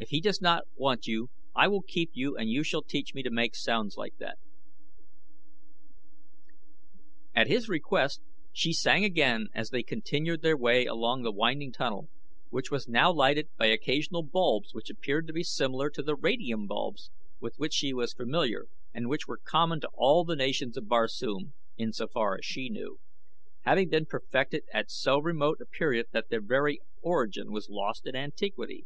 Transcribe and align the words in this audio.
"If 0.00 0.08
he 0.08 0.20
does 0.20 0.40
not 0.40 0.64
want 0.74 1.06
you 1.06 1.28
I 1.54 1.68
will 1.68 1.82
keep 1.82 2.10
you 2.12 2.36
and 2.36 2.50
you 2.50 2.64
shall 2.64 2.82
teach 2.82 3.14
me 3.14 3.22
to 3.22 3.30
make 3.30 3.54
sounds 3.54 3.96
like 3.96 4.16
that." 4.18 4.36
At 7.36 7.46
his 7.46 7.68
request 7.68 8.20
she 8.52 8.72
sang 8.72 9.04
again 9.04 9.46
as 9.54 9.70
they 9.70 9.84
continued 9.84 10.42
their 10.42 10.56
way 10.56 10.86
along 10.86 11.22
the 11.22 11.30
winding 11.30 11.70
tunnel, 11.70 12.08
which 12.48 12.72
was 12.72 12.88
now 12.88 13.12
lighted 13.12 13.48
by 13.56 13.66
occasional 13.66 14.24
bulbs 14.24 14.74
which 14.74 14.90
appeared 14.90 15.28
to 15.28 15.32
be 15.32 15.44
similar 15.44 15.88
to 15.88 16.02
the 16.02 16.16
radium 16.16 16.66
bulbs 16.66 17.12
with 17.38 17.54
which 17.56 17.74
she 17.74 17.94
was 17.94 18.12
familiar 18.12 18.66
and 18.92 19.08
which 19.08 19.28
were 19.28 19.38
common 19.38 19.80
to 19.82 19.90
all 19.94 20.24
the 20.24 20.34
nations 20.34 20.76
of 20.76 20.88
Barsoom, 20.88 21.54
insofar 21.76 22.34
as 22.36 22.44
she 22.44 22.68
knew, 22.70 22.98
having 23.60 23.88
been 23.88 24.06
perfected 24.06 24.64
at 24.74 24.90
so 24.90 25.20
remote 25.20 25.60
a 25.60 25.64
period 25.64 26.06
that 26.10 26.28
their 26.28 26.42
very 26.42 26.80
origin 27.02 27.52
was 27.52 27.68
lost 27.70 28.04
in 28.04 28.16
antiquity. 28.16 28.84